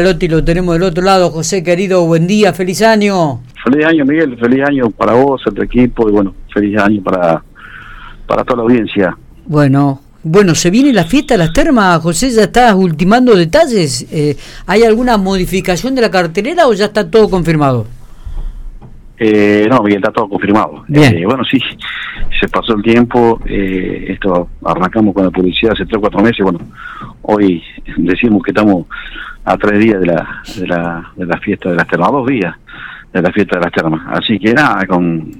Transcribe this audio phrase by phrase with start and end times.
[0.00, 1.30] Lotti lo tenemos del otro lado.
[1.30, 3.40] José, querido, buen día, feliz año.
[3.64, 7.42] Feliz año, Miguel, feliz año para vos, a tu equipo y bueno, feliz año para,
[8.26, 9.16] para toda la audiencia.
[9.46, 14.06] Bueno, bueno, se viene la fiesta de las termas, José, ya estás ultimando detalles.
[14.10, 14.36] Eh,
[14.66, 17.86] ¿Hay alguna modificación de la cartelera o ya está todo confirmado?
[19.18, 20.84] Eh, no, Miguel, está todo confirmado.
[20.88, 21.16] Bien.
[21.16, 21.58] Eh, bueno, sí,
[22.40, 26.40] se pasó el tiempo, eh, esto arrancamos con la publicidad hace tres o cuatro meses,
[26.42, 26.58] bueno,
[27.22, 27.62] hoy
[27.96, 28.86] decimos que estamos
[29.44, 32.54] a tres días de la, de la, de la fiesta de las termas, dos días
[33.12, 34.02] de la fiesta de las termas.
[34.08, 35.30] Así que nada, con,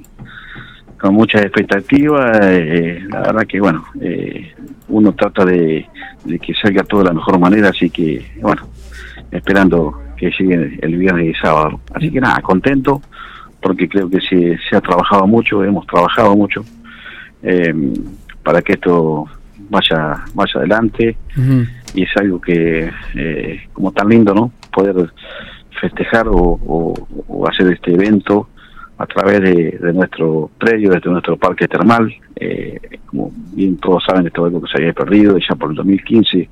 [0.99, 4.53] con muchas expectativas, eh, la verdad que bueno, eh,
[4.89, 5.87] uno trata de,
[6.23, 8.63] de que salga todo de la mejor manera, así que bueno,
[9.31, 11.81] esperando que llegue el viernes y sábado.
[11.93, 13.01] Así que nada, contento,
[13.59, 16.63] porque creo que se, se ha trabajado mucho, hemos trabajado mucho
[17.43, 17.73] eh,
[18.43, 19.25] para que esto
[19.69, 21.17] vaya vaya adelante.
[21.95, 25.09] Y es algo que eh, como tan lindo no poder
[25.79, 26.93] festejar o,
[27.47, 28.49] hacer este evento
[28.97, 32.13] a través de, de nuestro predio desde nuestro parque termal.
[32.35, 35.75] Eh, como bien todos saben esto es algo que se había perdido ya por el
[35.75, 36.49] 2015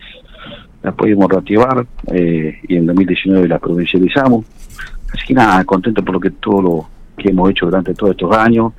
[0.84, 4.46] la pudimos reactivar eh, y en 2019 la provincializamos.
[5.14, 8.36] Así que nada contento por lo que todo lo que hemos hecho durante todos estos
[8.36, 8.74] años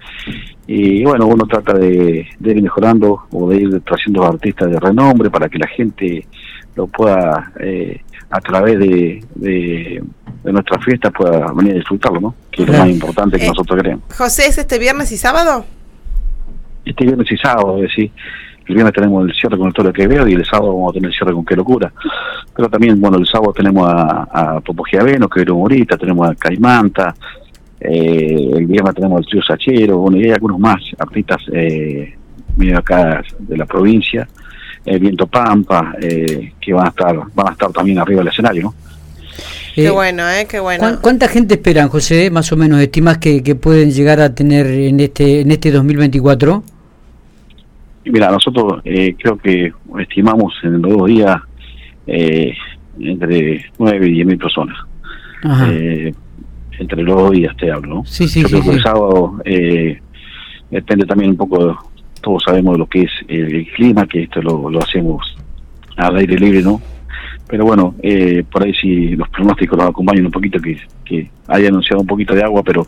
[0.66, 5.30] y bueno, uno trata de, de ir mejorando o de ir trayendo artistas de renombre
[5.30, 6.26] para que la gente
[6.74, 10.02] lo pueda, eh, a través de, de,
[10.42, 12.34] de nuestra fiesta, pueda venir a disfrutarlo, ¿no?
[12.50, 13.48] Que es lo más importante que Eh.
[13.48, 14.04] nosotros queremos.
[14.16, 15.64] José, ¿es este viernes y sábado?
[16.84, 18.10] Este viernes y sábado, es decir,
[18.66, 20.94] el viernes tenemos el cierre con el Toro que veo y el sábado vamos a
[20.94, 21.92] tener el cierre con Qué Locura.
[22.56, 24.22] Pero también, bueno, el sábado tenemos a,
[24.56, 27.14] a Popo Giaveno, que era humorista, tenemos a Caimanta,
[27.84, 32.14] eh, el viernes tenemos al Trío Sachero, bueno, y hay algunos más artistas eh,
[32.56, 34.26] medio acá de la provincia,
[34.84, 38.62] el Viento Pampa, eh, que van a estar van a estar también arriba del escenario,
[38.64, 38.74] ¿no?
[39.74, 40.46] Qué Eh, bueno, ¿eh?
[40.48, 40.78] Qué bueno.
[40.80, 42.30] ¿cuán- ¿Cuánta gente esperan, José?
[42.30, 46.62] Más o menos, estimas que, que pueden llegar a tener en este en este 2024.
[48.04, 51.36] Y mira, nosotros eh, creo que estimamos en los dos días
[52.06, 52.52] eh,
[53.00, 54.76] entre 9 y 10 mil personas.
[55.42, 55.68] Ajá.
[55.72, 56.14] Eh,
[56.78, 58.04] entre los dos días te hablo, ¿no?
[58.04, 58.76] Sí, sí, Yo sí, creo que sí.
[58.76, 60.00] el sábado eh,
[60.70, 61.90] depende también un poco,
[62.20, 65.36] todos sabemos lo que es el, el clima, que esto lo, lo hacemos
[65.96, 66.80] al aire libre, ¿no?
[67.46, 71.68] Pero bueno, eh, por ahí si los pronósticos los acompañan un poquito, que, que haya
[71.68, 72.86] anunciado un poquito de agua, pero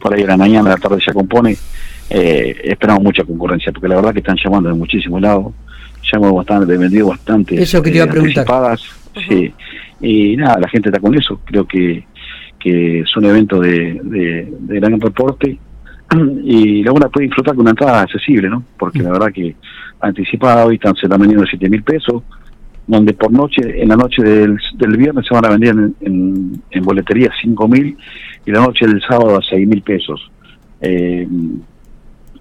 [0.00, 1.56] por ahí a la mañana, a la tarde ya compone,
[2.08, 5.52] eh, esperamos mucha concurrencia, porque la verdad que están llamando de muchísimos lados,
[6.10, 8.42] ya hemos bastante, he vendido bastante Eso que te iba a preguntar.
[8.42, 8.82] anticipadas,
[9.28, 9.52] sí,
[10.00, 12.06] y nada, la gente está con eso, creo que
[12.66, 15.56] que son eventos de, de, de gran reporte
[16.42, 18.64] y la una puede disfrutar con una entrada accesible, ¿no?
[18.76, 19.54] Porque la verdad que
[20.00, 22.24] anticipada hoy están, se están vendiendo 7 mil pesos,
[22.84, 26.62] donde por noche, en la noche del, del viernes se van a vender en, en,
[26.72, 27.96] en boletería 5 mil
[28.44, 30.28] y la noche del sábado a 6 mil pesos.
[30.80, 31.24] Eh,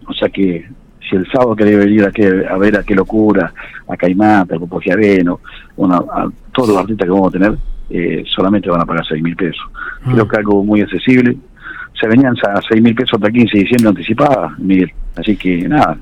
[0.07, 0.65] o sea que
[1.07, 3.53] si el sábado querés venir a, que, a ver a qué locura,
[3.87, 5.39] a Caimata, a Popo Giaveno,
[5.77, 7.55] bueno, a todos los artistas que vamos a tener,
[7.89, 9.61] eh, solamente van a pagar 6 mil pesos.
[10.03, 10.11] Ah.
[10.13, 11.35] Creo que algo muy accesible.
[11.99, 14.91] Se venían a 6 mil pesos hasta 15 de diciembre anticipada, Miguel.
[15.15, 15.97] Así que nada,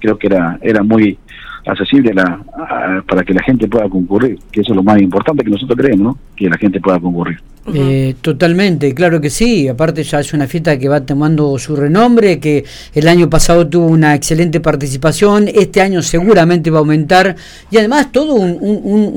[0.00, 1.16] creo que era era muy
[1.64, 5.42] accesible la, a- para que la gente pueda concurrir, que eso es lo más importante
[5.44, 6.18] que nosotros creemos, ¿no?
[6.36, 7.38] Que la gente pueda concurrir.
[7.74, 9.66] Eh, totalmente, claro que sí.
[9.66, 12.64] Aparte ya es una fiesta que va tomando su renombre, que
[12.94, 17.34] el año pasado tuvo una excelente participación, este año seguramente va a aumentar
[17.68, 19.12] y además todo un- un- un-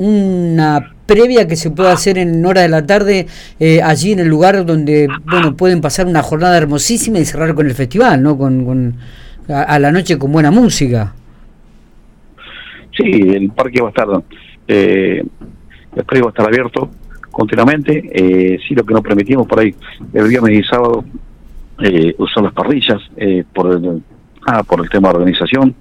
[0.54, 3.26] una previa que se puede hacer en hora de la tarde
[3.58, 7.66] eh, allí en el lugar donde bueno pueden pasar una jornada hermosísima y cerrar con
[7.66, 8.38] el festival, ¿no?
[8.38, 8.94] Con, con-
[9.48, 11.12] a, la noche con buena música.
[12.96, 14.08] Sí, el parque va a estar,
[14.68, 15.24] eh,
[15.96, 16.88] el predio va a estar abierto
[17.32, 18.10] continuamente.
[18.12, 19.74] Eh, sí, lo que no permitimos por ahí
[20.12, 21.04] el viernes y sábado
[21.82, 24.02] eh, usar las parrillas eh, por el,
[24.46, 25.74] ah, por el tema de organización.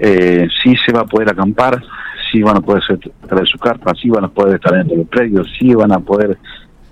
[0.00, 1.82] Eh, sí se va a poder acampar,
[2.30, 2.82] sí van a poder
[3.28, 6.36] traer su carpa, sí van a poder estar dentro del predio, sí van a poder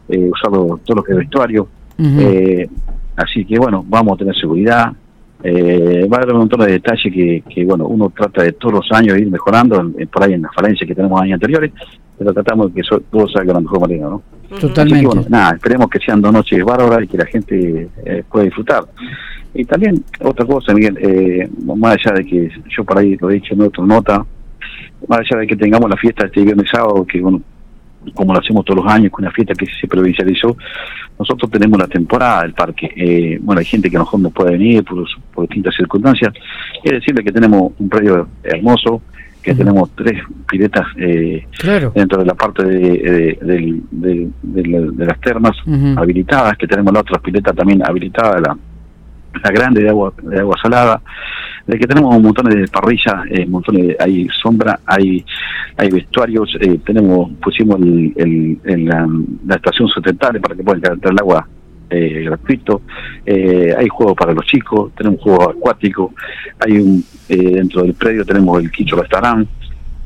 [0.08, 1.68] eh, usar lo- todo lo que es vestuario.
[1.98, 2.20] Ujú.
[2.20, 2.68] Eh,
[3.16, 4.92] así que bueno, vamos a tener seguridad.
[5.42, 8.74] Eh, va a haber un montón de detalles que, que, bueno, uno trata de todos
[8.74, 11.72] los años ir mejorando, por ahí en las falencias que tenemos años anteriores,
[12.18, 14.22] pero tratamos de que eso- todo salga de la mejor manera, ¿no?
[14.50, 15.00] Así Totalmente.
[15.00, 18.44] que, bueno, nada, esperemos que sean dos noches bárbaras y que la gente eh, pueda
[18.46, 18.84] disfrutar.
[19.54, 23.34] Y también, otra cosa, Miguel, eh, más allá de que yo por ahí lo he
[23.34, 24.26] dicho en otra nota,
[25.08, 27.40] más allá de que tengamos la fiesta este viernes sábado, que bueno,
[28.14, 30.56] como lo hacemos todos los años, con una fiesta que se provincializó,
[31.18, 32.92] nosotros tenemos la temporada del parque.
[32.96, 35.04] Eh, bueno, hay gente que a lo mejor no puede venir por,
[35.34, 36.32] por distintas circunstancias.
[36.84, 39.02] Es decirle que tenemos un predio hermoso,
[39.42, 41.46] que tenemos tres piletas eh,
[41.94, 45.56] dentro de la parte de, de, las termas
[45.96, 48.58] habilitadas, que tenemos la otra pileta también habilitada, la,
[49.44, 51.00] la grande de agua de agua salada,
[51.66, 55.24] de que tenemos montones de parrillas, eh, montones de, hay sombra, hay
[55.76, 61.46] hay vestuarios, eh, tenemos pusimos el, la, estación sustentable para que puedan calentar el agua
[61.90, 62.82] eh, gratuito,
[63.24, 66.12] eh, hay juegos para los chicos, tenemos juegos acuáticos,
[66.60, 69.48] hay un eh, dentro del predio tenemos el Quicho Restaurant,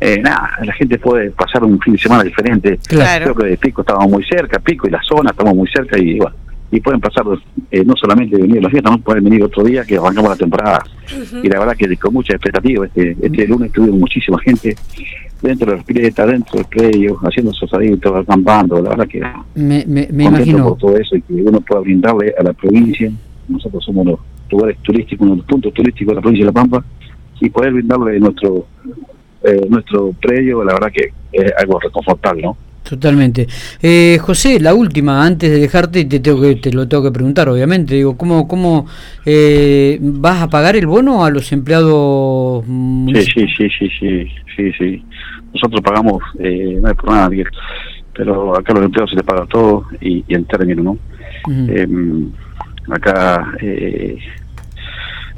[0.01, 2.79] eh, nada, la gente puede pasar un fin de semana diferente.
[2.89, 6.19] Creo que de Pico estábamos muy cerca, Pico y la zona estamos muy cerca y
[6.19, 6.35] bueno,
[6.73, 7.25] y pueden pasar
[7.71, 10.85] eh, no solamente venir los días, también pueden venir otro día que arrancamos la temporada.
[11.43, 14.77] Y la verdad que con mucha expectativa, este, este lunes tuvimos muchísima gente
[15.43, 19.21] dentro de los piletas, dentro del predio, haciendo sosaditos, acampando, la verdad que
[19.55, 23.11] me, me, me imagino por todo eso y que uno pueda brindarle a la provincia,
[23.49, 24.21] nosotros somos los
[24.51, 26.85] lugares turísticos, uno de los puntos turísticos de la provincia de La Pampa,
[27.41, 28.67] y poder brindarle nuestro
[29.43, 32.57] eh, nuestro predio, la verdad que es algo reconfortable, ¿no?
[32.91, 33.47] Totalmente.
[33.81, 37.49] Eh, José, la última, antes de dejarte, te, tengo que, te lo tengo que preguntar,
[37.49, 37.95] obviamente.
[37.95, 38.87] Digo, ¿cómo, cómo
[39.25, 42.65] eh, vas a pagar el bono a los empleados?
[42.67, 44.27] Sí, sí, sí, sí, sí,
[44.57, 45.05] sí, sí.
[45.55, 47.31] Nosotros pagamos, eh, no hay problema,
[48.13, 50.99] pero acá a los empleados se les paga todo y, y en término, ¿no?
[51.49, 52.29] Em,
[52.91, 54.19] acá eh,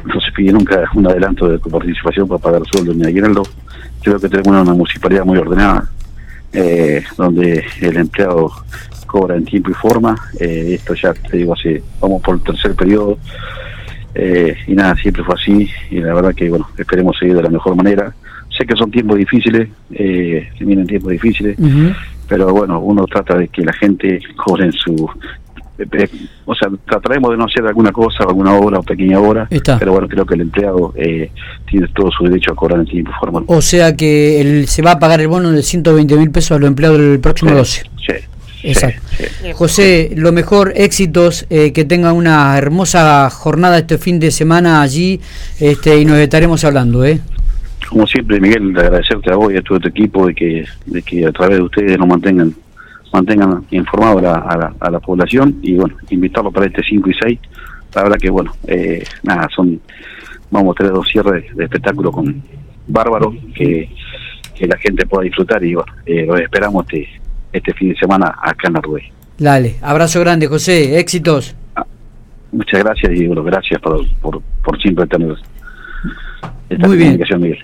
[0.06, 3.43] no se pide nunca un adelanto de participación para pagar sueldo ni aguinaldo.
[4.02, 5.90] Creo que tenemos una municipalidad muy ordenada
[6.52, 8.52] eh, donde el empleado
[9.06, 10.16] cobra en tiempo y forma.
[10.40, 13.19] Eh, esto ya te digo, así, vamos por el tercer periodo.
[14.14, 15.70] Eh, y nada, siempre fue así.
[15.90, 18.14] Y la verdad que, bueno, esperemos seguir de la mejor manera.
[18.56, 21.56] Sé que son tiempos difíciles, eh, vienen tiempos difíciles,
[22.28, 25.08] pero bueno, uno trata de que la gente cobre en su
[26.44, 29.48] o sea, trataremos de no hacer alguna cosa, alguna obra o pequeña obra,
[29.78, 31.30] pero bueno, creo que el empleado eh,
[31.69, 33.44] tiene todo su derecho a cobrar en tiempo formal.
[33.46, 36.58] O sea que el, se va a pagar el bono de 120 mil pesos a
[36.58, 37.82] los empleados el próximo 12.
[38.06, 38.14] Sí.
[38.64, 39.00] Exacto.
[39.54, 45.20] José, lo mejor, éxitos, eh, que tenga una hermosa jornada este fin de semana allí
[45.58, 47.04] este, y nos estaremos hablando.
[47.04, 47.20] ¿eh?
[47.88, 51.26] Como siempre, Miguel, agradecerte a vos y a todo tu equipo de que, de que
[51.26, 52.54] a través de ustedes nos mantengan
[53.12, 57.41] mantengan informado a la, a la, población y bueno, invitarlo para este 5 y 6.
[57.94, 59.81] La verdad que bueno, eh, nada, son
[60.50, 62.43] vamos a tener dos cierres de espectáculo con
[62.87, 63.88] bárbaro que,
[64.55, 67.09] que la gente pueda disfrutar y bueno, eh, lo esperamos este,
[67.53, 69.05] este fin de semana acá en Arruey.
[69.38, 71.55] Dale, abrazo grande José, éxitos.
[71.75, 71.87] Ah,
[72.53, 75.37] muchas gracias y bueno, gracias por, por, por siempre tener
[76.69, 77.20] esta Muy bien.
[77.38, 77.58] Miguel.